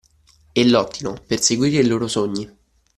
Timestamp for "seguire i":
1.43-1.85